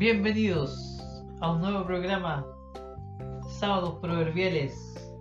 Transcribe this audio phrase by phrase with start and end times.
[0.00, 0.98] Bienvenidos
[1.42, 2.46] a un nuevo programa
[3.50, 5.14] Sábados Proverbiales,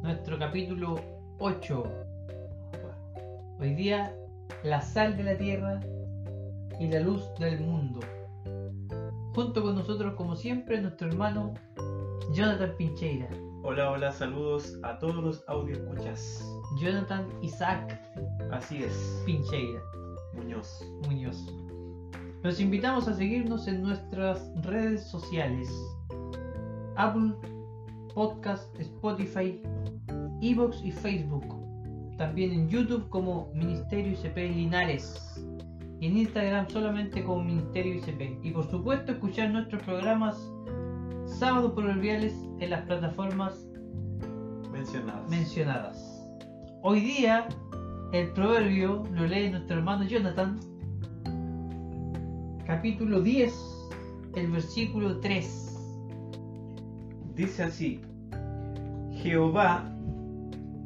[0.00, 0.98] nuestro capítulo
[1.40, 1.84] 8.
[3.60, 4.16] Hoy día,
[4.62, 5.78] la sal de la tierra
[6.80, 8.00] y la luz del mundo.
[9.34, 11.52] Junto con nosotros, como siempre, nuestro hermano
[12.32, 13.28] Jonathan Pincheira.
[13.62, 16.42] Hola, hola, saludos a todos los audio escuchas.
[16.80, 18.00] Jonathan Isaac
[18.50, 19.82] Así es, Pincheira
[20.32, 20.82] Muñoz.
[21.06, 21.46] Muñoz.
[22.44, 25.66] Los invitamos a seguirnos en nuestras redes sociales.
[26.94, 27.32] Apple
[28.14, 29.58] Podcast, Spotify,
[30.42, 31.46] Evox y Facebook.
[32.18, 35.42] También en YouTube como Ministerio ICP Linares.
[36.00, 38.44] Y en Instagram solamente como Ministerio ICP.
[38.44, 40.36] Y por supuesto escuchar nuestros programas
[41.24, 43.66] sábados proverbiales en las plataformas
[44.70, 45.30] Mencionadas.
[45.30, 46.28] mencionadas.
[46.82, 47.48] Hoy día
[48.12, 50.60] el proverbio lo lee nuestro hermano Jonathan,
[52.66, 53.54] capítulo 10,
[54.36, 55.78] el versículo 3.
[57.34, 58.00] Dice así:
[59.12, 59.84] Jehová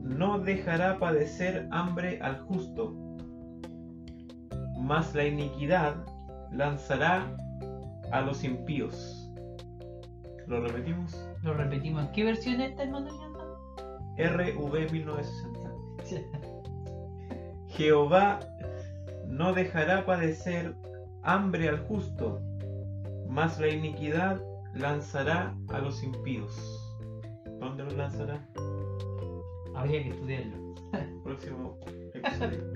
[0.03, 2.95] no dejará padecer hambre al justo,
[4.81, 5.97] mas la iniquidad
[6.53, 7.37] lanzará
[8.11, 9.31] a los impíos.
[10.47, 11.29] ¿Lo repetimos?
[11.43, 12.07] Lo repetimos.
[12.07, 13.11] ¿En qué versión está, hermano?
[14.17, 16.41] RV 1960.
[17.69, 18.41] Jehová
[19.27, 20.75] no dejará padecer
[21.23, 22.41] hambre al justo,
[23.29, 24.41] mas la iniquidad
[24.75, 26.57] lanzará a los impíos.
[27.61, 28.47] ¿Dónde los lanzará?
[29.75, 30.75] Habría que estudiarlo.
[31.25, 31.79] Próximo
[32.15, 32.73] episodio.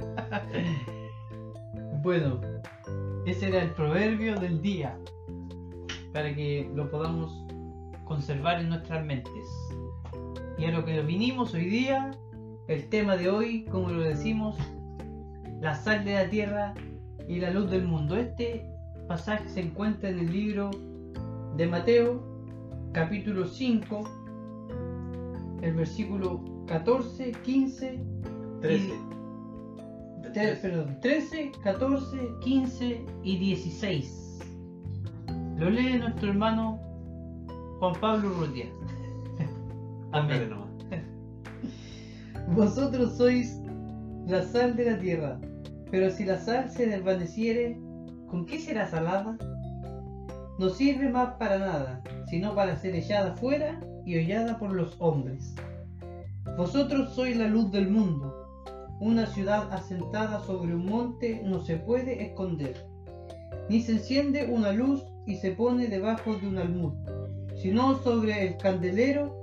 [2.02, 2.40] Bueno,
[3.26, 4.98] ese era el proverbio del día.
[6.12, 7.46] Para que lo podamos
[8.04, 9.48] conservar en nuestras mentes.
[10.58, 12.10] Y a lo que vinimos hoy día,
[12.68, 14.56] el tema de hoy, como lo decimos,
[15.60, 16.74] la sal de la tierra
[17.28, 18.16] y la luz del mundo.
[18.16, 18.66] Este
[19.08, 20.70] pasaje se encuentra en el libro
[21.56, 22.22] de Mateo,
[22.92, 24.02] capítulo 5,
[25.62, 28.00] el versículo 14, 15
[28.60, 28.88] 13.
[28.88, 30.56] Tre- Del 13.
[30.68, 34.38] perdón, 13, 14, 15 y 16.
[35.58, 36.80] Lo lee nuestro hermano
[37.78, 38.66] Juan Pablo Rutia.
[40.12, 40.50] Póngale Amén.
[42.54, 43.58] Vosotros sois
[44.26, 45.40] la sal de la tierra,
[45.92, 47.78] pero si la sal se desvaneciere,
[48.26, 49.36] ¿con qué será salada?
[50.58, 55.54] No sirve más para nada, sino para ser echada fuera y hollada por los hombres.
[56.56, 58.34] Vosotros sois la luz del mundo.
[59.00, 62.74] Una ciudad asentada sobre un monte no se puede esconder,
[63.68, 66.94] ni se enciende una luz y se pone debajo de un almud,
[67.56, 69.36] sino sobre el candelero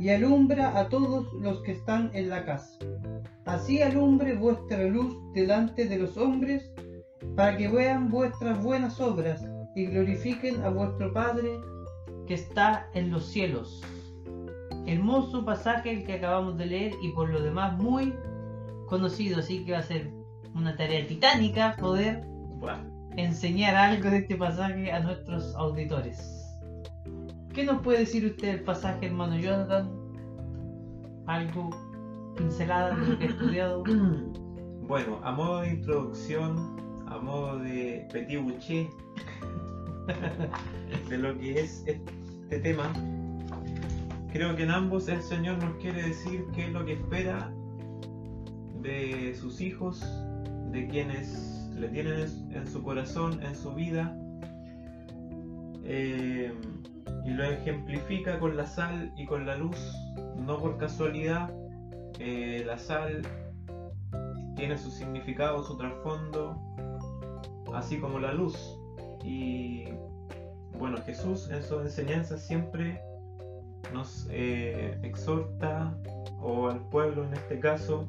[0.00, 2.78] y alumbra a todos los que están en la casa.
[3.44, 6.72] Así alumbre vuestra luz delante de los hombres,
[7.36, 9.44] para que vean vuestras buenas obras
[9.74, 11.50] y glorifiquen a vuestro Padre
[12.26, 13.82] que está en los cielos.
[14.86, 18.14] Hermoso pasaje el que acabamos de leer y por lo demás muy
[18.86, 20.10] conocido, así que va a ser
[20.54, 22.24] una tarea titánica poder
[23.16, 26.44] enseñar algo de este pasaje a nuestros auditores.
[27.52, 29.90] ¿Qué nos puede decir usted del pasaje, hermano Jonathan?
[31.26, 31.70] ¿Algo
[32.34, 33.84] pincelada de lo que ha estudiado?
[34.86, 38.90] Bueno, a modo de introducción, a modo de petit bouché
[41.08, 42.92] de lo que es este tema,
[44.30, 47.50] creo que en ambos el Señor nos quiere decir qué es lo que espera
[48.82, 50.04] de sus hijos,
[50.70, 54.14] de quienes le tienen en su corazón, en su vida,
[55.84, 56.52] eh,
[57.24, 59.78] y lo ejemplifica con la sal y con la luz,
[60.36, 61.50] no por casualidad.
[62.18, 63.22] Eh, la sal
[64.56, 66.60] tiene su significado, su trasfondo,
[67.74, 68.78] así como la luz.
[69.24, 69.88] Y
[70.78, 73.00] bueno, Jesús en sus enseñanzas siempre
[73.92, 75.96] nos eh, exhorta,
[76.40, 78.06] o al pueblo en este caso,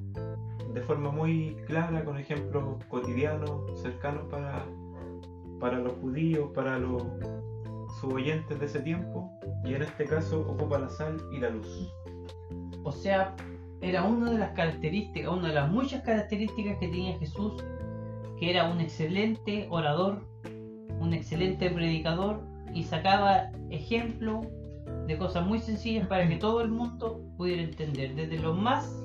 [0.74, 4.66] de forma muy clara, con ejemplos cotidianos, cercanos para,
[5.60, 7.04] para los judíos, para los
[8.00, 9.32] sus oyentes de ese tiempo,
[9.64, 11.94] y en este caso ocupa la sal y la luz.
[12.84, 13.36] O sea,
[13.82, 17.54] era una de las características, una de las muchas características que tenía Jesús,
[18.40, 20.26] que era un excelente orador,
[21.00, 22.44] un excelente predicador
[22.74, 24.42] y sacaba ejemplo
[25.08, 29.04] de cosas muy sencillas para que todo el mundo pudiera entender, desde los más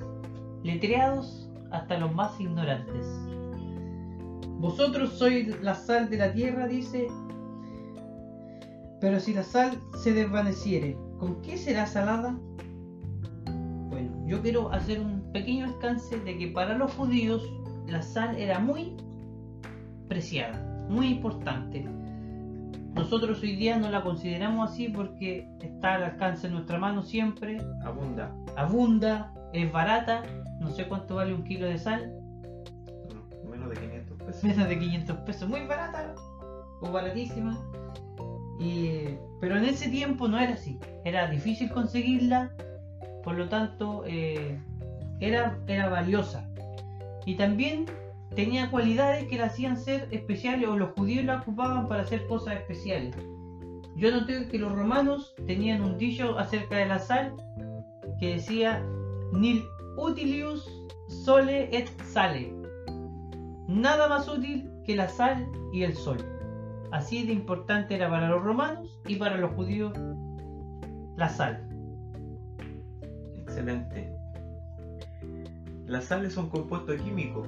[0.63, 3.07] letreados hasta los más ignorantes.
[4.59, 7.07] Vosotros sois la sal de la tierra, dice,
[8.99, 12.37] pero si la sal se desvaneciere, ¿con qué será salada?
[14.25, 17.43] Yo quiero hacer un pequeño alcance de que para los judíos
[17.87, 18.95] la sal era muy
[20.07, 21.85] preciada, muy importante.
[22.95, 27.57] nosotros hoy día no la consideramos así porque está al alcance de nuestra mano siempre,
[27.83, 28.33] Abunda.
[28.57, 30.23] abunda, es barata,
[30.59, 32.13] no sé cuánto vale un kilo de sal,
[33.13, 34.43] No, menos de 500 pesos.
[34.43, 36.13] menos de 500 pesos, muy barata
[36.81, 37.57] o baratísima.
[38.59, 42.51] Y, pero en ese tiempo no era así, era difícil conseguirla,
[43.23, 44.59] por lo tanto eh,
[45.19, 46.47] era, era valiosa.
[47.25, 47.85] Y también
[48.35, 52.55] tenía cualidades que la hacían ser especiales o los judíos la ocupaban para hacer cosas
[52.55, 53.15] especiales.
[53.95, 57.35] Yo noté que los romanos tenían un dicho acerca de la sal
[58.19, 58.83] que decía
[59.33, 59.63] nil
[59.97, 60.67] utilius
[61.07, 62.53] sole et sale.
[63.67, 66.17] Nada más útil que la sal y el sol.
[66.91, 69.93] Así de importante era para los romanos y para los judíos
[71.15, 71.70] la sal.
[73.51, 74.09] Excelente.
[75.87, 77.45] Las sales son compuestos químicos.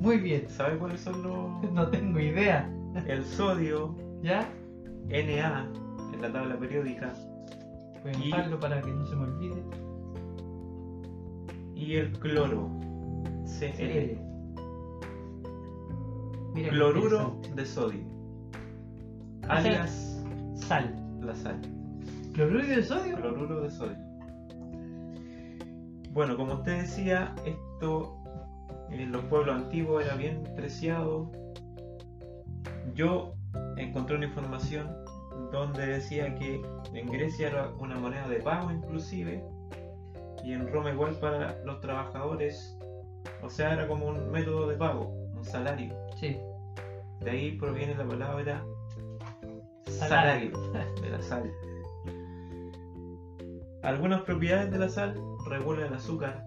[0.00, 0.46] Muy bien.
[0.50, 1.72] ¿Sabe cuáles son los?
[1.72, 2.70] No tengo idea.
[3.06, 4.48] El sodio, ¿Ya?
[5.08, 5.70] Na,
[6.12, 7.12] en la tabla periódica,
[8.02, 9.62] Voy a Y- anotarlo para que no se me olvide.
[11.74, 12.70] y el cloro,
[13.44, 14.18] Cl.
[16.54, 18.00] Mira Cloruro de sodio.
[19.48, 20.22] Alias
[20.54, 20.94] Sal.
[21.20, 21.60] la sal.
[22.32, 23.16] ¿Cloruro de sodio?
[23.16, 24.05] Cloruro de sodio.
[26.16, 28.16] Bueno, como usted decía, esto
[28.88, 31.30] en los pueblos antiguos era bien preciado.
[32.94, 33.34] Yo
[33.76, 34.96] encontré una información
[35.52, 36.62] donde decía que
[36.94, 39.44] en Grecia era una moneda de pago inclusive
[40.42, 42.78] y en Roma igual para los trabajadores.
[43.42, 45.94] O sea, era como un método de pago, un salario.
[46.18, 46.38] Sí.
[47.20, 48.64] De ahí proviene la palabra
[49.84, 50.50] Salario.
[51.02, 51.52] de la sal.
[53.82, 56.44] Algunas propiedades de la sal regula el azúcar,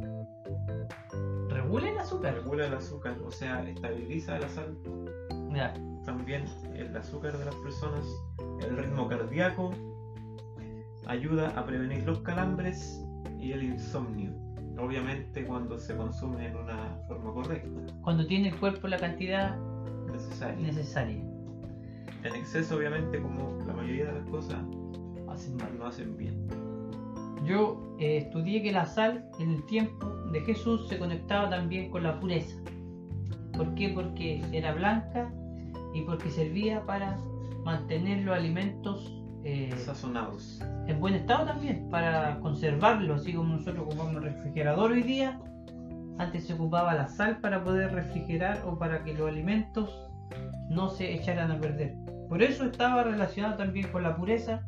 [1.49, 2.33] ¿Regula el azúcar?
[2.35, 4.77] regula el azúcar, o sea, estabiliza la sal,
[5.53, 5.73] Ya.
[6.05, 8.05] también el azúcar de las personas,
[8.61, 9.71] el ritmo cardíaco,
[11.05, 13.03] ayuda a prevenir los calambres
[13.39, 14.31] y el insomnio.
[14.79, 17.69] Obviamente cuando se consume en una forma correcta,
[18.01, 19.57] Cuando tiene el cuerpo la cantidad
[20.11, 20.55] necesaria.
[20.65, 21.23] necesaria.
[22.23, 24.59] En exceso, obviamente, como la mayoría de las cosas,
[25.29, 25.77] Hacen mal.
[25.77, 26.47] no hacen bien.
[27.49, 32.03] Yo eh, estudié que la sal en el tiempo de Jesús se conectaba también con
[32.03, 32.55] la pureza.
[33.53, 33.89] ¿Por qué?
[33.89, 35.33] Porque era blanca
[35.95, 37.17] y porque servía para
[37.65, 39.11] mantener los alimentos
[39.43, 40.61] eh, Sazonados.
[40.85, 45.41] en buen estado también, para conservarlos, así como nosotros ocupamos el refrigerador hoy día.
[46.19, 50.07] Antes se ocupaba la sal para poder refrigerar o para que los alimentos
[50.69, 51.95] no se echaran a perder.
[52.27, 54.61] Por eso estaba relacionado también con la pureza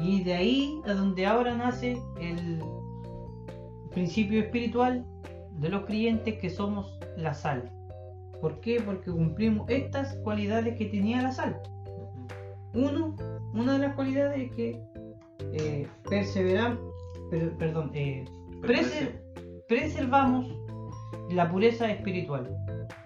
[0.00, 2.62] y de ahí a donde ahora nace el
[3.92, 5.04] principio espiritual
[5.58, 7.70] de los creyentes que somos la sal.
[8.40, 8.80] ¿Por qué?
[8.84, 11.60] Porque cumplimos estas cualidades que tenía la sal.
[12.74, 13.14] Uno,
[13.54, 14.82] una de las cualidades es que
[15.52, 16.78] eh, perseveran-
[17.30, 18.24] per- perdón, eh,
[18.62, 19.20] prese-
[19.68, 20.46] preservamos
[21.30, 22.50] la pureza espiritual.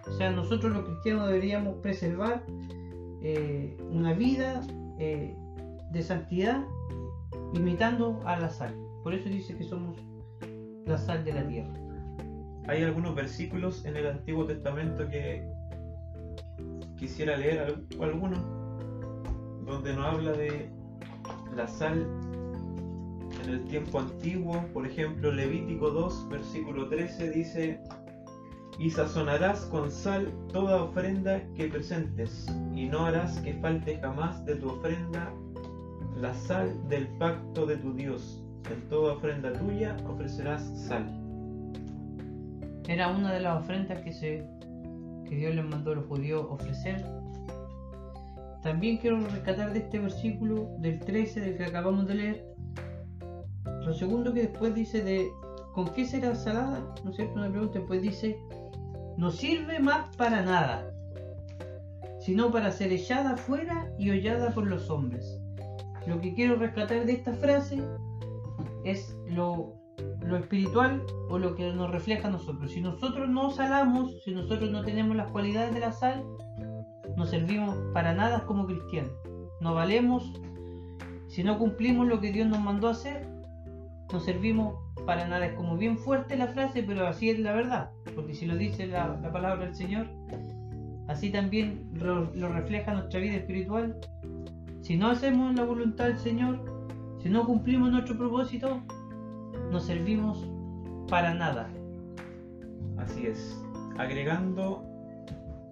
[0.09, 2.43] O sea, nosotros los cristianos deberíamos preservar
[3.23, 4.63] eh, una vida
[4.99, 5.37] eh,
[5.93, 6.65] de santidad
[7.55, 8.75] imitando a la sal.
[9.03, 9.97] Por eso dice que somos
[10.87, 11.73] la sal de la tierra.
[12.67, 15.49] Hay algunos versículos en el Antiguo Testamento que
[16.97, 18.39] quisiera leer al- algunos,
[19.65, 20.71] donde nos habla de
[21.55, 22.07] la sal
[23.45, 24.63] en el tiempo antiguo.
[24.75, 27.81] Por ejemplo, Levítico 2, versículo 13 dice,
[28.79, 34.57] y sazonarás con sal toda ofrenda que presentes, y no harás que falte jamás de
[34.57, 35.33] tu ofrenda
[36.21, 38.43] la sal del pacto de tu Dios.
[38.71, 41.07] En toda ofrenda tuya ofrecerás sal.
[42.89, 44.47] Era una de las ofrendas que, se,
[45.29, 47.05] que Dios les mandó a los judíos ofrecer.
[48.63, 52.47] También quiero rescatar de este versículo del 13 del que acabamos de leer.
[53.85, 55.29] Lo segundo que después dice de
[55.73, 56.95] ¿con qué será salada?
[57.05, 57.35] ¿No es cierto?
[57.35, 58.37] Una pregunta después dice
[59.17, 60.93] no sirve más para nada,
[62.21, 65.38] sino para ser echada fuera y hollada por los hombres.
[66.07, 67.83] Lo que quiero rescatar de esta frase
[68.85, 69.79] es lo
[70.29, 72.73] lo espiritual o lo que nos refleja a nosotros.
[72.73, 76.25] Si nosotros no salamos, si nosotros no tenemos las cualidades de la sal,
[77.17, 79.13] no servimos para nada como cristianos.
[79.61, 80.33] No valemos,
[81.27, 83.27] si no cumplimos lo que Dios nos mandó hacer,
[84.13, 84.75] no servimos
[85.05, 85.47] para nada.
[85.47, 87.91] Es como bien fuerte la frase, pero así es la verdad.
[88.15, 90.07] Porque si lo dice la, la palabra del Señor,
[91.09, 93.99] así también lo refleja nuestra vida espiritual.
[94.81, 96.61] Si no hacemos la voluntad del Señor,
[97.23, 98.81] si no cumplimos nuestro propósito,
[99.71, 100.49] no servimos
[101.09, 101.69] para nada.
[102.97, 103.61] Así es.
[103.97, 104.85] Agregando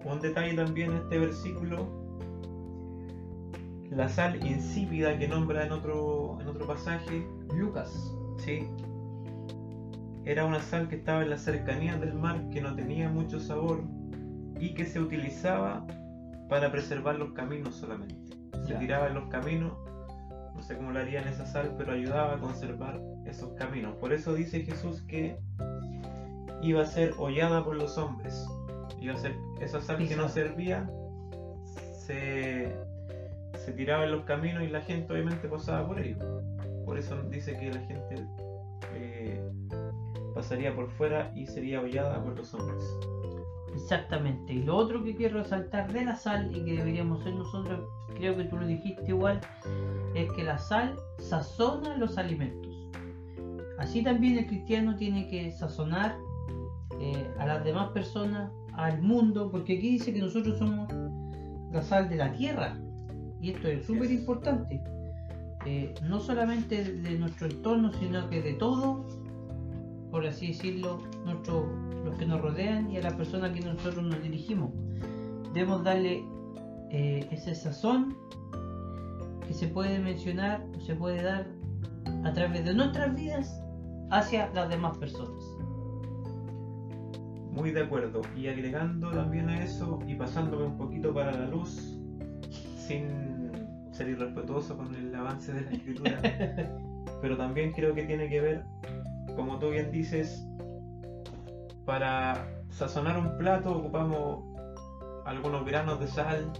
[0.05, 1.87] un detalle también a este versículo,
[3.89, 8.67] la sal insípida que nombra en otro, en otro pasaje, Lucas, ¿sí?
[10.25, 13.81] Era una sal que estaba en las cercanías del mar, que no tenía mucho sabor
[14.59, 15.87] y que se utilizaba
[16.49, 18.26] para preservar los caminos solamente.
[18.67, 18.79] Se Ya.
[18.79, 19.73] tiraba en los caminos,
[20.53, 23.95] no sé cómo lo harían esa sal, pero ayudaba a conservar esos caminos.
[23.95, 25.37] Por eso dice Jesús que
[26.61, 28.45] iba a ser hollada por los hombres.
[28.99, 30.89] Iba a ser esa sal que no servía,
[31.93, 32.75] se,
[33.57, 36.23] se tiraba en los caminos y la gente obviamente pasaba por ellos.
[36.85, 38.25] Por eso dice que la gente
[38.93, 39.41] eh,
[40.33, 42.83] pasaría por fuera y sería hollada por los hombres.
[43.77, 44.53] Exactamente.
[44.53, 48.35] Y lo otro que quiero resaltar de la sal y que deberíamos ser nosotros, creo
[48.35, 49.39] que tú lo dijiste igual,
[50.15, 52.75] es que la sal sazona los alimentos.
[53.77, 56.17] Así también el cristiano tiene que sazonar
[56.99, 60.91] eh, a las demás personas, al mundo, porque aquí dice que nosotros somos
[61.71, 62.75] la sal de la tierra.
[63.39, 64.81] Y esto es súper importante.
[65.65, 69.05] Eh, no solamente de nuestro entorno, sino que de todo,
[70.11, 71.67] por así decirlo, nuestro,
[72.05, 74.71] los que nos rodean y a las personas que nosotros nos dirigimos.
[75.53, 76.23] Debemos darle
[76.91, 78.15] eh, ese sazón
[79.45, 81.47] que se puede mencionar, o se puede dar
[82.23, 83.61] a través de nuestras vidas
[84.11, 85.43] hacia las demás personas.
[87.51, 88.21] Muy de acuerdo.
[88.35, 91.97] Y agregando también a eso y pasándome un poquito para la luz,
[92.77, 93.51] sin
[93.91, 96.21] ser irrespetuoso con el avance de la escritura,
[97.21, 98.63] pero también creo que tiene que ver,
[99.35, 100.45] como tú bien dices,
[101.85, 104.43] para sazonar un plato ocupamos
[105.25, 106.51] algunos granos de sal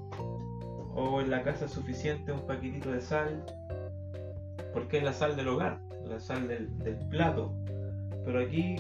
[0.96, 3.46] o en la casa suficiente un paquetito de sal,
[4.74, 6.68] porque es la sal del hogar, la sal del,
[7.10, 7.54] plato.
[8.26, 8.78] Pero aquí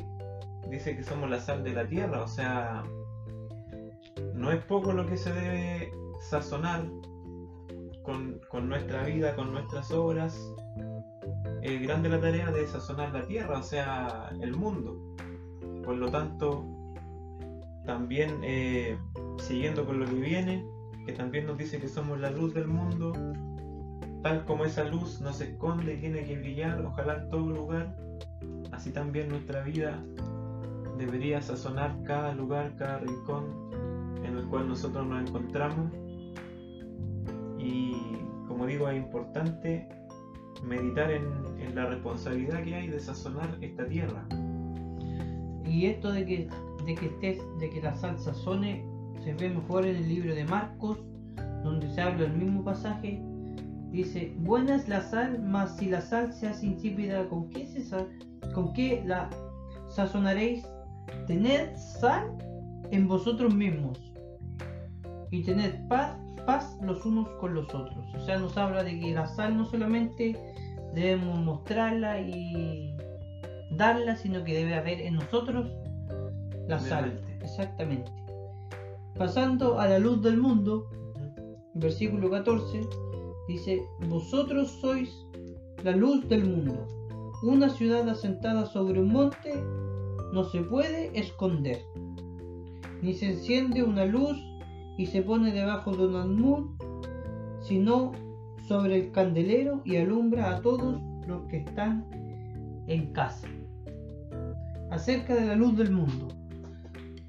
[0.70, 2.84] dice que somos la sal de la tierra, o sea,
[4.34, 5.92] no es poco lo que se debe
[6.30, 6.86] sazonar
[8.04, 10.38] con nuestra vida, con nuestras obras.
[11.68, 14.98] Es grande la tarea de sazonar la tierra, o sea, el mundo.
[15.84, 16.66] Por lo tanto,
[17.86, 18.98] también eh,
[19.38, 20.66] siguiendo con lo que viene,
[21.06, 23.12] que también nos dice que somos la luz del mundo,
[24.24, 27.98] tal como esa luz nos esconde y tiene que brillar, ojalá en todo lugar,
[28.72, 30.02] así también nuestra vida
[30.98, 33.44] debería sazonar cada lugar, cada rincón
[34.24, 35.92] en el cual nosotros nos encontramos.
[37.58, 37.94] Y
[38.48, 39.97] como digo, es importante
[40.64, 41.24] meditar en,
[41.60, 44.28] en la responsabilidad que hay de sazonar esta tierra.
[45.66, 46.50] Y esto de que,
[46.86, 48.86] de que estés, de que la sal sazone,
[49.24, 50.98] se ve mejor en el libro de Marcos,
[51.64, 53.22] donde se habla el mismo pasaje.
[53.92, 57.82] Dice, buena es la sal, mas si la sal se hace insípida, ¿con qué, se
[57.84, 58.08] sa-
[58.54, 59.30] ¿con qué la
[59.90, 60.66] sazonaréis?
[61.26, 62.38] Tened sal
[62.92, 64.14] en vosotros mismos
[65.32, 68.06] y tened paz, paz los unos con los otros.
[68.16, 70.36] O sea, nos habla de que la sal no solamente
[70.96, 72.96] debemos mostrarla y
[73.72, 75.68] darla, sino que debe haber en nosotros
[76.68, 77.22] la sal.
[77.44, 78.12] Exactamente.
[79.18, 80.90] Pasando a la luz del mundo,
[81.76, 82.82] versículo 14,
[83.50, 85.28] dice, vosotros sois
[85.84, 86.88] la luz del mundo.
[87.44, 89.54] Una ciudad asentada sobre un monte
[90.32, 91.80] no se puede esconder.
[93.02, 94.38] Ni se enciende una luz
[94.98, 96.72] y se pone debajo de un almud,
[97.62, 98.12] sino
[98.68, 102.06] sobre el candelero y alumbra a todos los que están
[102.88, 103.48] en casa.
[104.90, 106.28] Acerca de la luz del mundo.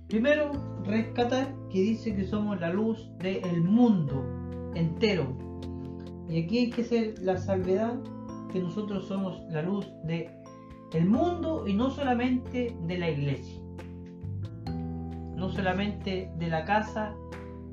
[0.09, 0.51] Primero,
[0.85, 4.25] rescatar que dice que somos la luz del mundo
[4.75, 5.37] entero.
[6.29, 7.95] Y aquí hay que hacer la salvedad
[8.51, 10.31] que nosotros somos la luz de
[10.95, 13.61] el mundo y no solamente de la iglesia.
[15.37, 17.15] No solamente de la casa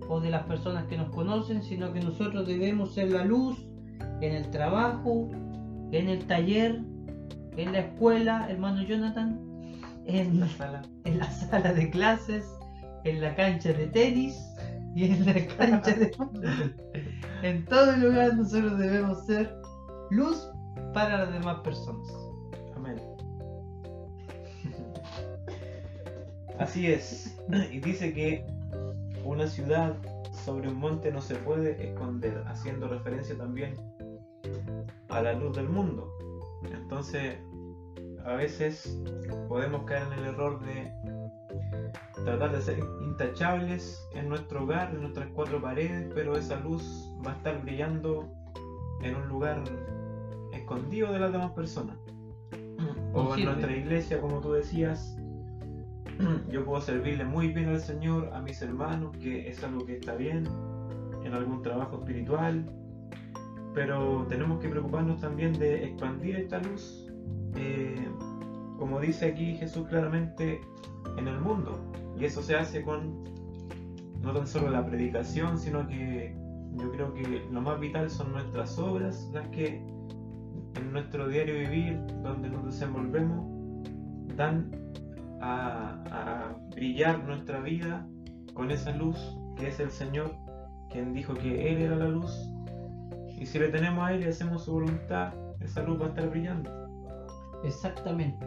[0.08, 3.58] o de las personas que nos conocen, sino que nosotros debemos ser la luz
[4.22, 5.30] en el trabajo,
[5.92, 6.82] en el taller,
[7.58, 9.40] en la escuela, hermano Jonathan,
[10.06, 10.82] en, La sala.
[11.06, 12.46] en la sala de clases,
[13.04, 14.38] en la cancha de tenis
[14.96, 16.12] y en la cancha de.
[17.44, 19.56] En todo lugar nosotros debemos ser
[20.12, 20.48] luz
[20.94, 22.08] para las demás personas.
[22.76, 22.96] Amén.
[26.60, 27.38] Así es.
[27.72, 28.46] Y dice que
[29.25, 29.96] una ciudad
[30.32, 33.74] sobre un monte no se puede esconder, haciendo referencia también
[35.10, 36.12] a la luz del mundo.
[36.72, 37.38] Entonces,
[38.24, 39.00] a veces
[39.48, 40.91] podemos caer en el error de
[42.24, 47.32] tratar de ser intachables en nuestro hogar, en nuestras cuatro paredes, pero esa luz va
[47.32, 48.27] a estar brillando
[49.01, 49.63] en un lugar
[50.53, 51.98] escondido de las demás personas.
[53.13, 55.17] O en nuestra iglesia, como tú decías,
[56.52, 60.16] yo puedo servirle muy bien al Señor, a mis hermanos, que es algo que está
[60.16, 60.48] bien,
[61.24, 62.66] en algún trabajo espiritual,
[63.74, 67.12] pero tenemos que preocuparnos también de expandir esta luz,
[67.56, 68.08] eh,
[68.78, 70.62] como dice aquí Jesús claramente,
[71.18, 71.80] en el mundo.
[72.18, 73.24] Y eso se hace con
[74.22, 76.36] no tan solo la predicación, sino que
[76.78, 79.82] yo creo que lo más vital son nuestras obras, las que
[80.76, 83.46] en nuestro diario vivir, donde nos desenvolvemos,
[84.36, 84.72] dan
[85.46, 88.06] a, brillar nuestra vida
[88.54, 90.36] con esa luz que es el Señor,
[90.90, 92.52] quien dijo que Él era la luz.
[93.38, 96.30] Y si le tenemos a Él y hacemos su voluntad, esa luz va a estar
[96.30, 96.70] brillando.
[97.64, 98.46] Exactamente.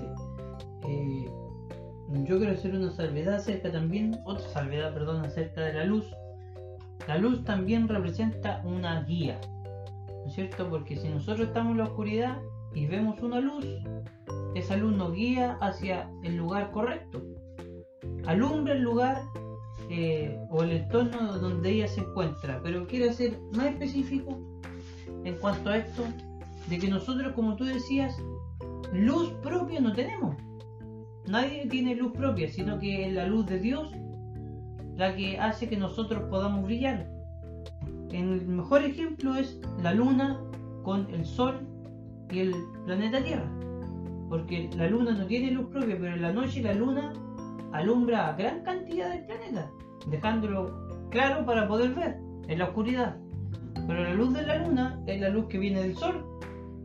[0.86, 1.26] Eh,
[2.24, 6.04] yo quiero hacer una salvedad acerca también, otra salvedad, perdón, acerca de la luz.
[7.06, 9.40] La luz también representa una guía,
[10.08, 10.68] ¿no es cierto?
[10.68, 12.38] Porque si nosotros estamos en la oscuridad
[12.74, 13.64] y vemos una luz,
[14.54, 17.22] esa luz nos guía hacia el lugar correcto.
[18.26, 19.22] Alumbra el lugar
[19.90, 22.60] eh, o el entorno donde ella se encuentra.
[22.62, 24.38] Pero quiero ser más específico
[25.24, 26.04] en cuanto a esto,
[26.68, 28.16] de que nosotros, como tú decías,
[28.92, 30.36] luz propia no tenemos.
[31.26, 33.92] Nadie tiene luz propia, sino que es la luz de Dios
[34.96, 37.08] la que hace que nosotros podamos brillar.
[38.10, 40.40] El mejor ejemplo es la luna
[40.82, 41.67] con el sol
[42.30, 42.54] y el
[42.84, 43.48] planeta Tierra.
[44.28, 47.12] Porque la luna no tiene luz propia, pero en la noche la luna
[47.72, 49.70] alumbra a gran cantidad del planeta,
[50.10, 52.18] dejándolo claro para poder ver
[52.48, 53.16] en la oscuridad.
[53.86, 56.24] Pero la luz de la luna es la luz que viene del sol,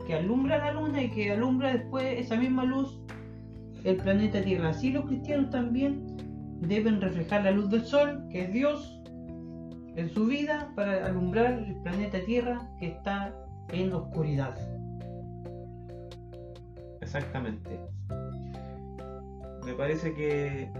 [0.06, 2.98] que alumbra la luna y que alumbra después esa misma luz
[3.84, 4.70] el planeta Tierra.
[4.70, 6.16] Así los cristianos también
[6.60, 9.00] deben reflejar la luz del sol, que es Dios,
[9.96, 13.34] en su vida para alumbrar el planeta Tierra que está
[13.68, 14.56] en oscuridad.
[17.04, 17.78] Exactamente.
[19.64, 20.70] Me parece que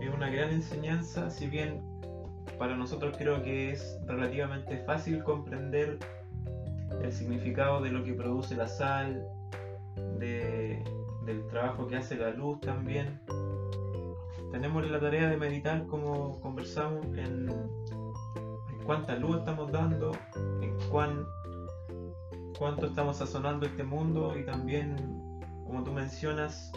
[0.00, 1.82] es una gran enseñanza, si bien
[2.58, 5.98] para nosotros creo que es relativamente fácil comprender
[7.02, 9.26] el significado de lo que produce la sal,
[10.18, 13.20] del trabajo que hace la luz también.
[14.52, 17.48] Tenemos la tarea de meditar como conversamos en,
[18.84, 20.12] cuánta luz estamos dando,
[20.60, 21.26] en cuán,
[22.58, 24.96] cuánto estamos sazonando este mundo y también,
[25.64, 26.72] como tú mencionas,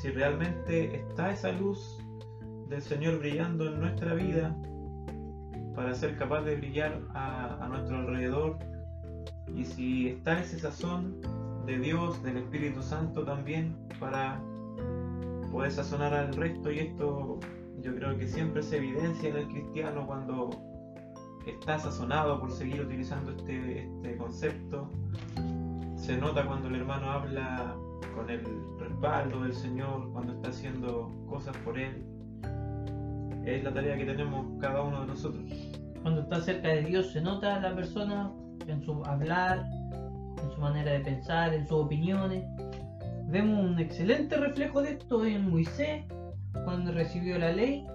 [0.00, 1.98] si realmente está esa luz
[2.68, 4.56] del Señor brillando en nuestra vida
[5.74, 8.58] para ser capaz de brillar a, nuestro alrededor.
[9.54, 11.20] Y si está ese sazón
[11.66, 14.40] de Dios, del Espíritu Santo también para
[15.50, 17.38] poder sazonar al resto y esto
[17.80, 20.50] yo creo que siempre se evidencia en el cristiano cuando
[21.46, 24.90] está sazonado por seguir utilizando este, este concepto.
[25.96, 27.76] Se nota cuando el hermano habla
[28.14, 28.44] con el
[28.78, 32.04] respaldo del Señor, cuando está haciendo cosas por Él.
[33.44, 35.44] Es la tarea que tenemos cada uno de nosotros.
[36.02, 38.30] Cuando está cerca de Dios se nota la persona
[38.66, 39.64] en su hablar,
[40.42, 42.44] en su manera de pensar, en sus opiniones.
[43.28, 46.04] Vemos un excelente reflejo de esto en Moisés,
[46.64, 47.86] cuando recibió la ley,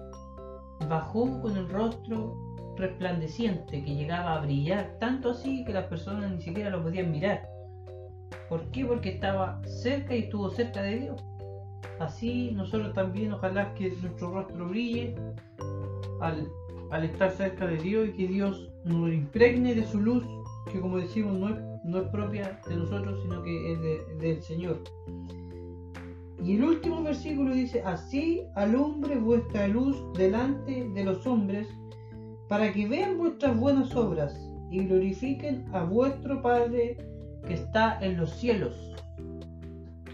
[0.88, 2.49] bajó con el rostro
[2.80, 7.48] resplandeciente que llegaba a brillar, tanto así que las personas ni siquiera lo podían mirar.
[8.48, 8.84] ¿Por qué?
[8.84, 11.24] Porque estaba cerca y estuvo cerca de Dios.
[11.98, 15.14] Así nosotros también, ojalá que nuestro rostro brille
[16.20, 20.24] al, estar cerca de Dios y que Dios nos impregne de su luz,
[20.72, 24.82] que como decimos no es propia de nosotros, sino que es del Señor.
[26.42, 31.68] Y el último versículo dice, así alumbre vuestra luz delante de los hombres,
[32.50, 34.34] para que vean vuestras buenas obras
[34.72, 36.98] y glorifiquen a vuestro Padre
[37.46, 38.74] que está en los cielos.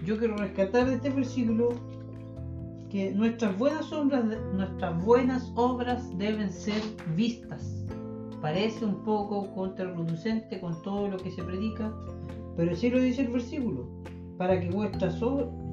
[0.04, 1.70] Yo quiero rescatar de este versículo
[2.90, 4.22] que nuestras buenas obras,
[4.52, 6.82] nuestras buenas obras deben ser
[7.16, 7.86] vistas
[8.42, 11.92] parece un poco contraproducente con todo lo que se predica,
[12.56, 13.88] pero sí lo dice el versículo,
[14.36, 15.18] para que vuestras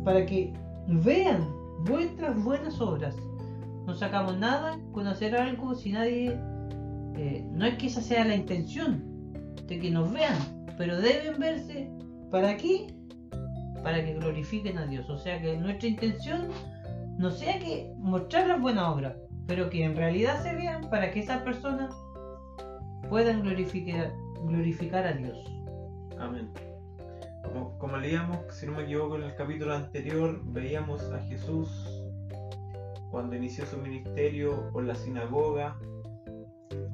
[0.06, 0.54] para que
[0.88, 1.47] vean
[1.86, 3.15] vuestras buenas obras.
[3.86, 6.39] No sacamos nada con hacer algo si nadie,
[7.15, 9.04] eh, no es que esa sea la intención
[9.67, 10.38] de que nos vean,
[10.78, 11.89] pero deben verse
[12.32, 12.88] para aquí,
[13.84, 15.10] para que glorifiquen a Dios.
[15.10, 16.47] O sea que nuestra intención
[17.17, 19.15] no sea que mostrar las buenas obras,
[19.47, 21.89] pero que en realidad se vean para que esa persona
[23.10, 24.13] puedan glorificar,
[24.45, 25.38] glorificar a Dios.
[26.19, 26.49] Amén.
[27.43, 31.69] Como, como leíamos, si no me equivoco, en el capítulo anterior, veíamos a Jesús
[33.12, 35.78] cuando inició su ministerio por la sinagoga,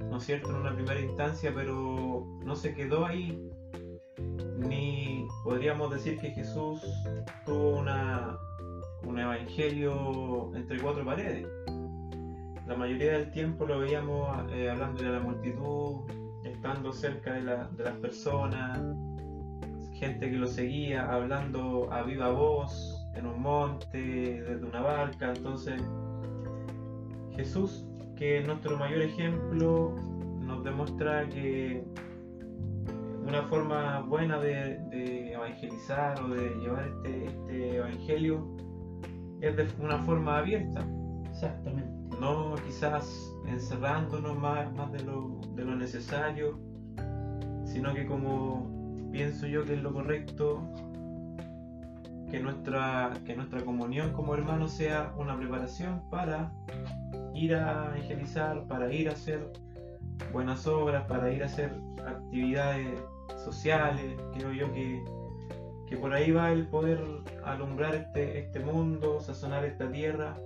[0.10, 3.50] ¿no es cierto?, en una primera instancia, pero no se quedó ahí,
[4.58, 6.82] ni podríamos decir que Jesús
[7.46, 8.38] tuvo una,
[9.06, 11.48] un evangelio entre cuatro paredes
[12.70, 16.02] la mayoría del tiempo lo veíamos eh, hablando de la multitud,
[16.44, 18.80] estando cerca de, la- de las personas,
[19.94, 23.98] gente que lo seguía, hablando a viva voz, en un monte,
[24.44, 25.34] desde una barca.
[25.36, 25.82] Entonces,
[27.36, 27.88] Jesús,
[28.20, 29.96] que es nuestro mayor ejemplo,
[30.42, 31.86] nos demuestra que
[33.26, 38.46] una forma buena de, de evangelizar o de llevar este, este evangelio
[39.40, 40.86] es de una forma abierta,
[41.30, 42.18] Exactamente.
[42.20, 46.60] no quizás encerrándonos más, más de, lo, de lo necesario,
[47.64, 50.62] sino que como pienso yo que es lo correcto,
[52.30, 56.52] que nuestra, que nuestra comunión como hermanos sea una preparación para
[57.34, 59.52] ir a evangelizar, para ir a hacer
[60.32, 61.74] buenas obras, para ir a hacer
[62.06, 63.00] actividades
[63.44, 64.20] sociales.
[64.36, 65.04] Creo yo que,
[65.88, 67.04] que por ahí va el poder
[67.44, 70.38] alumbrar este, este mundo, sazonar esta tierra.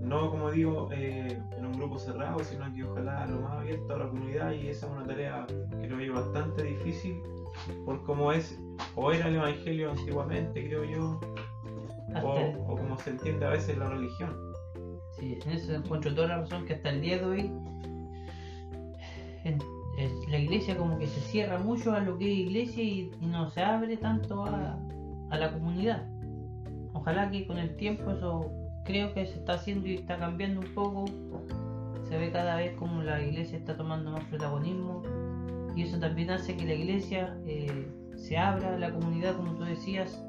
[0.00, 3.98] No, como digo, eh, en un grupo cerrado, sino que ojalá lo más abierto a
[3.98, 5.46] la comunidad y esa es una tarea,
[5.80, 7.20] creo yo, bastante difícil
[7.84, 8.58] por cómo es
[8.94, 11.20] o era el Evangelio antiguamente, creo yo,
[12.22, 14.34] o, o como se entiende a veces la religión.
[15.18, 17.50] Sí, en eso encuentro toda la razón que hasta el día de hoy
[19.44, 19.58] en-
[20.28, 23.48] la iglesia como que se cierra mucho a lo que es iglesia y, y no
[23.48, 24.78] se abre tanto a,
[25.30, 26.06] a la comunidad.
[26.92, 28.50] Ojalá que con el tiempo eso
[28.84, 31.06] creo que se está haciendo y está cambiando un poco.
[32.10, 35.02] Se ve cada vez como la iglesia está tomando más protagonismo
[35.76, 37.86] y eso también hace que la iglesia eh,
[38.16, 40.20] se abra a la comunidad como tú decías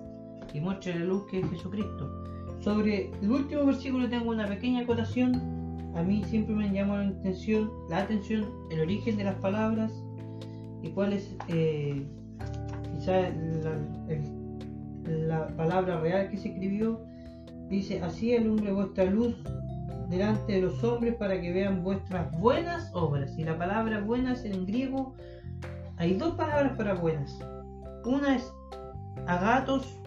[0.53, 2.11] y muestre la luz que es Jesucristo.
[2.59, 5.41] Sobre el último versículo tengo una pequeña acotación.
[5.95, 9.91] A mí siempre me llamó la atención, la atención el origen de las palabras
[10.83, 12.05] y cuál es eh,
[12.93, 13.79] quizá la,
[15.07, 17.01] la palabra real que se escribió.
[17.69, 19.35] Dice, así alumbre vuestra luz
[20.09, 23.37] delante de los hombres para que vean vuestras buenas obras.
[23.37, 25.15] Y la palabra buenas en griego,
[25.97, 27.37] hay dos palabras para buenas.
[28.05, 28.53] Una es
[29.27, 29.99] agatos,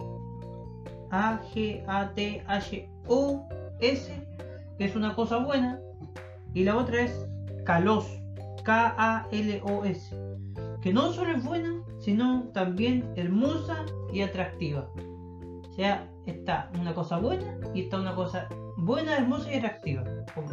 [1.10, 1.48] A-G-A-T-H-O-S,
[4.78, 5.80] que es una cosa buena,
[6.54, 7.26] y la otra es
[7.64, 8.06] kalos,
[8.64, 10.16] K-A-L-O-S,
[10.80, 14.88] que no solo es buena, sino también hermosa y atractiva.
[15.68, 20.04] O sea, está una cosa buena y está una cosa buena, hermosa y atractiva.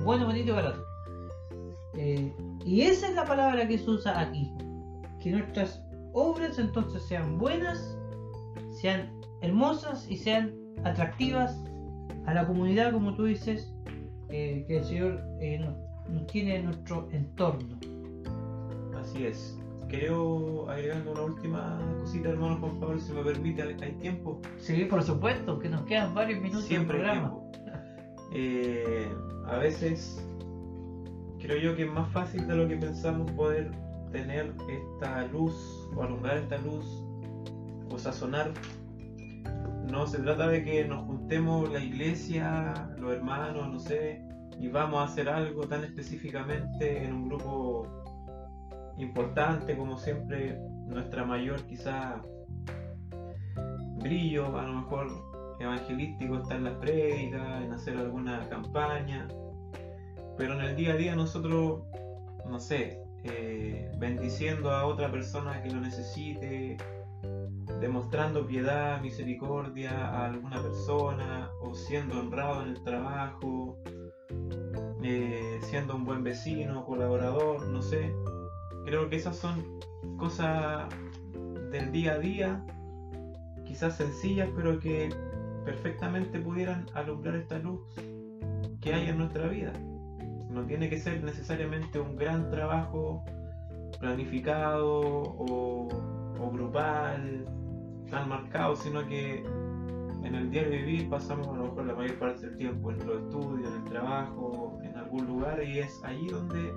[0.04, 0.84] Bueno, bonito y barato.
[1.96, 2.34] Eh,
[2.66, 4.54] y esa es la palabra que se usa aquí.
[5.28, 7.98] Que nuestras obras entonces sean buenas,
[8.72, 9.12] sean
[9.42, 11.62] hermosas y sean atractivas
[12.26, 13.74] a la comunidad, como tú dices,
[14.30, 17.78] eh, que el Señor eh, nos, tiene en nuestro entorno.
[18.98, 19.60] Así es.
[19.90, 24.40] Creo, agregando una última cosita, hermano Juan Pablo, si me permite, ¿hay tiempo?
[24.60, 27.36] Sí, por supuesto, que nos quedan varios minutos Siempre programa.
[28.32, 29.12] Eh,
[29.46, 30.26] a veces
[31.42, 33.72] creo yo que es más fácil de lo que pensamos poder
[34.12, 36.86] tener esta luz o alumbrar esta luz
[37.92, 38.52] o sazonar.
[39.90, 44.22] No se trata de que nos juntemos la iglesia, los hermanos, no sé,
[44.60, 47.88] y vamos a hacer algo tan específicamente en un grupo
[48.98, 52.22] importante como siempre nuestra mayor quizá
[54.00, 55.08] brillo, a lo mejor
[55.60, 59.28] evangelístico está en las prédicas, en hacer alguna campaña,
[60.38, 61.84] pero en el día a día nosotros,
[62.48, 66.78] no sé, eh, bendiciendo a otra persona que lo necesite,
[67.80, 73.78] demostrando piedad, misericordia a alguna persona, o siendo honrado en el trabajo,
[75.04, 78.14] eh, siendo un buen vecino, colaborador, no sé.
[78.86, 79.80] Creo que esas son
[80.18, 80.88] cosas
[81.72, 82.66] del día a día,
[83.66, 85.10] quizás sencillas, pero que
[85.66, 87.82] perfectamente pudieran alumbrar esta luz
[88.82, 89.74] que hay en nuestra vida.
[90.58, 93.24] No tiene que ser necesariamente un gran trabajo
[94.00, 95.88] planificado o,
[96.40, 97.46] o grupal,
[98.10, 99.44] tan marcado, sino que
[100.24, 103.22] en el diario vivir pasamos a lo mejor la mayor parte del tiempo en los
[103.22, 106.74] estudios, en el trabajo, en algún lugar y es allí donde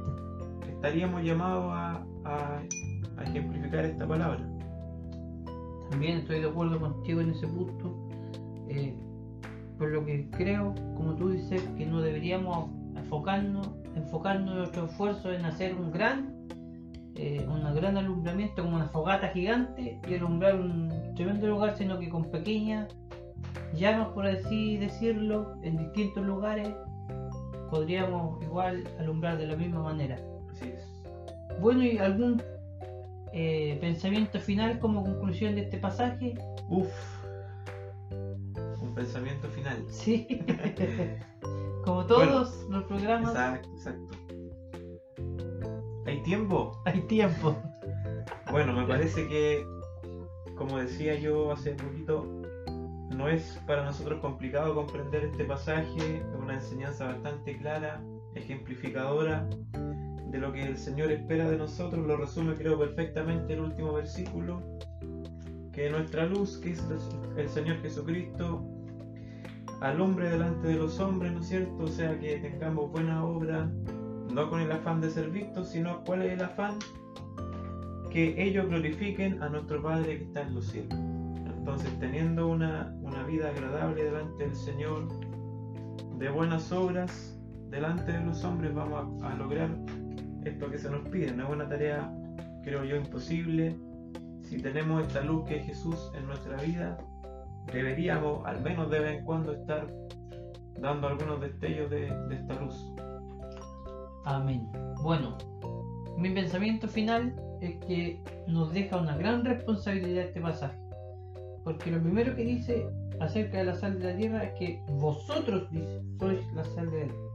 [0.69, 2.63] estaríamos llamados a, a-
[3.25, 4.47] ejemplificar esta palabra.
[5.91, 7.97] También estoy de acuerdo contigo en ese punto.
[8.69, 8.95] eh,
[9.79, 15.45] por lo que creo, como tú dices, que no deberíamos enfocarnos, enfocarnos nuestro esfuerzo en
[15.45, 16.35] hacer un gran,
[17.17, 22.09] eh, un gran alumbramiento como una fogata gigante y alumbrar un tremendo lugar, sino que
[22.09, 22.89] con pequeñas
[23.75, 26.69] llamas, por así decirlo, en distintos lugares,
[27.71, 30.17] podríamos igual alumbrar de la misma manera.
[30.51, 31.61] Así es.
[31.61, 32.43] Bueno, ¿y algún
[33.33, 36.35] eh, pensamiento final como conclusión de este pasaje?
[36.69, 36.91] Uf.
[38.83, 39.85] Un pensamiento final.
[39.89, 40.27] Sí.
[41.85, 43.31] como todos los programas.
[43.31, 44.15] Exacto, exacto.
[46.07, 46.81] ¿Hay tiempo?
[46.85, 47.57] Hay tiempo.
[48.51, 49.65] Bueno, me parece que,
[50.57, 52.27] como decía yo hace poquito,
[53.17, 58.03] no es para nosotros complicado comprender este pasaje, es una enseñanza bastante clara,
[58.35, 59.49] ejemplificadora
[60.31, 64.63] de lo que el Señor espera de nosotros, lo resume creo perfectamente el último versículo,
[65.73, 66.83] que nuestra luz, que es
[67.37, 68.65] el Señor Jesucristo,
[69.81, 71.85] alumbre delante de los hombres, ¿no es cierto?
[71.85, 73.71] O sea, que tengamos buena obra,
[74.33, 76.75] no con el afán de ser vistos, sino cuál es el afán,
[78.11, 80.99] que ellos glorifiquen a nuestro Padre que está en los cielos.
[81.59, 85.09] Entonces, teniendo una, una vida agradable delante del Señor,
[86.19, 87.39] de buenas obras,
[87.71, 89.71] delante de los hombres, vamos a, a lograr
[90.45, 91.33] esto que se nos pide.
[91.33, 92.13] No es una tarea,
[92.65, 93.77] creo yo, imposible.
[94.43, 96.99] Si tenemos esta luz que es Jesús en nuestra vida,
[97.73, 99.87] deberíamos, al menos de vez en cuando, estar
[100.81, 102.75] dando algunos destellos de, de esta luz.
[104.25, 104.69] Amén.
[105.03, 105.37] Bueno,
[106.17, 110.79] mi pensamiento final es que nos deja una gran responsabilidad este pasaje.
[111.65, 112.87] Porque lo primero que dice
[113.21, 117.01] acerca de la sal de la tierra es que vosotros dice, sois la sal de
[117.01, 117.31] la tierra.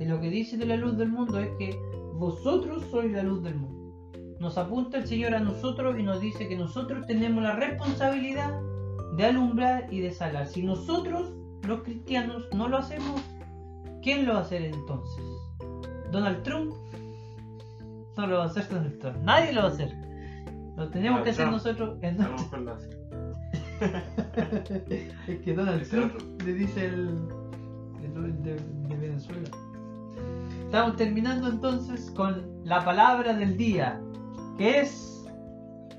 [0.00, 1.76] Y lo que dice de la luz del mundo es que
[2.14, 3.78] vosotros sois la luz del mundo.
[4.38, 8.58] Nos apunta el Señor a nosotros y nos dice que nosotros tenemos la responsabilidad
[9.16, 10.46] de alumbrar y de salar.
[10.46, 11.32] Si nosotros,
[11.66, 13.20] los cristianos, no lo hacemos,
[14.02, 15.24] ¿quién lo va a hacer entonces?
[16.10, 16.72] ¿Donald Trump?
[18.16, 19.16] No lo va a hacer Donald Trump.
[19.22, 19.92] Nadie lo va a hacer.
[20.76, 21.52] Lo tenemos Donald que hacer Trump.
[21.52, 21.98] nosotros
[25.28, 26.12] es que Donald Trump
[26.44, 27.18] le dice el,
[28.02, 29.48] el de, de Venezuela.
[30.64, 34.00] Estamos terminando entonces con la palabra del día,
[34.56, 35.26] que es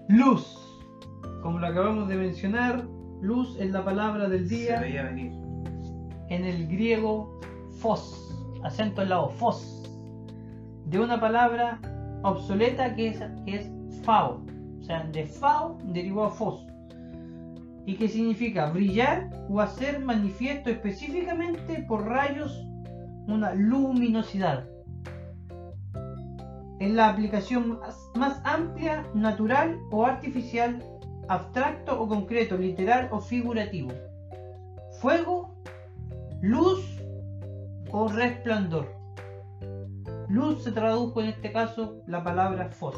[0.08, 0.58] luz.
[1.42, 2.88] Como lo acabamos de mencionar,
[3.22, 5.32] luz es la palabra del Se día veía venir.
[6.30, 7.40] en el griego
[7.80, 9.84] fos, acento en la O, fos,
[10.86, 11.80] de una palabra
[12.24, 13.72] obsoleta que es, que es
[14.04, 14.44] fao,
[14.80, 16.66] o sea, de fao derivó a fos,
[17.86, 22.66] y que significa brillar o hacer manifiesto específicamente por rayos
[23.28, 24.68] una luminosidad.
[26.80, 30.84] Es la aplicación más, más amplia, natural o artificial,
[31.28, 33.92] abstracto o concreto, literal o figurativo.
[35.00, 35.56] Fuego,
[36.42, 36.80] luz
[37.92, 38.88] o resplandor.
[40.30, 42.96] Luz se tradujo en este caso la palabra fos,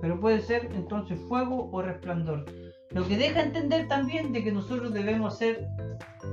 [0.00, 2.44] pero puede ser entonces fuego o resplandor.
[2.90, 5.66] Lo que deja entender también de que nosotros debemos hacer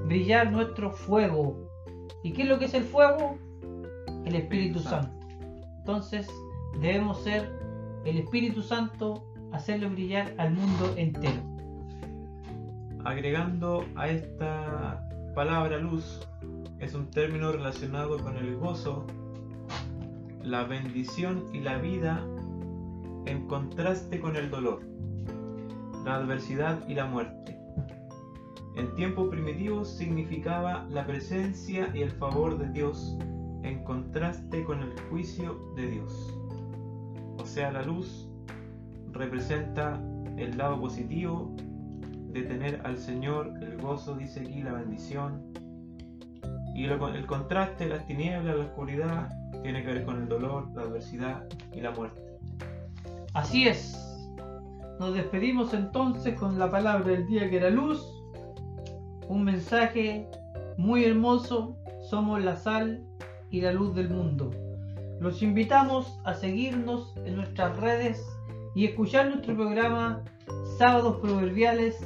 [0.06, 1.68] brillar nuestro fuego.
[2.24, 3.38] ¿Y qué es lo que es el fuego?
[4.26, 5.28] El Espíritu Espíritu Santo.
[5.80, 6.28] Entonces
[6.80, 7.52] debemos ser
[8.06, 11.42] el Espíritu Santo, hacerlo brillar al mundo entero.
[13.04, 16.28] Agregando a esta palabra luz,
[16.80, 19.06] es un término relacionado con el gozo,
[20.44, 22.24] la bendición y la vida
[23.26, 24.82] en contraste con el dolor,
[26.04, 27.58] la adversidad y la muerte.
[28.76, 33.18] En tiempos primitivos significaba la presencia y el favor de Dios
[33.64, 36.38] en contraste con el juicio de Dios.
[37.38, 38.31] O sea, la luz
[39.14, 40.02] representa
[40.38, 41.56] el lado positivo
[42.32, 45.42] de tener al Señor, el gozo, dice aquí, la bendición.
[46.74, 49.30] Y el contraste, las tinieblas, la oscuridad,
[49.62, 51.44] tiene que ver con el dolor, la adversidad
[51.74, 52.22] y la muerte.
[53.34, 53.98] Así es.
[55.00, 58.02] Nos despedimos entonces con la palabra del día que era luz.
[59.28, 60.30] Un mensaje
[60.78, 61.78] muy hermoso.
[62.10, 63.04] Somos la sal
[63.50, 64.52] y la luz del mundo.
[65.20, 68.26] Los invitamos a seguirnos en nuestras redes
[68.76, 70.24] y escuchar nuestro programa
[70.78, 72.00] Sábados Proverbiales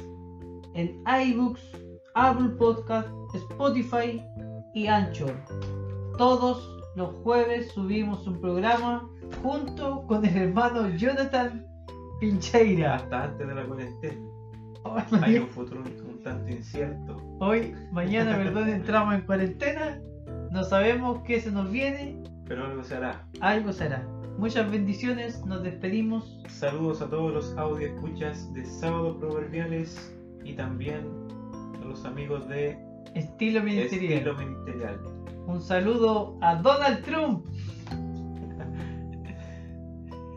[0.74, 1.62] en iBooks,
[2.14, 4.22] Apple Podcast, Spotify
[4.74, 5.34] y Anchor.
[6.18, 9.08] Todos los jueves subimos un programa
[9.42, 11.66] junto con el hermano Jonathan
[12.20, 12.96] Pincheira.
[12.96, 14.20] Hasta antes de la cuarentena.
[14.84, 17.16] Hoy, Hay un futuro un, tanto incierto.
[17.40, 20.00] hoy, mañana, perdón, entramos en cuarentena.
[20.50, 22.22] No sabemos qué se nos viene.
[22.46, 23.26] Pero algo se hará.
[23.40, 24.06] Algo será.
[24.38, 25.44] Muchas bendiciones.
[25.46, 26.38] Nos despedimos.
[26.48, 31.06] Saludos a todos los audio escuchas de Sábados Proverbiales y también
[31.80, 32.78] a los amigos de
[33.14, 34.12] Estilo ministerial.
[34.12, 35.00] Estilo Ministerial.
[35.46, 37.46] Un saludo a Donald Trump.